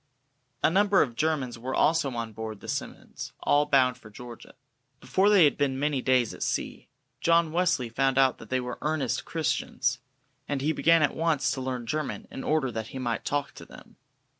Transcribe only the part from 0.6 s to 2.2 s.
A number of Germans were also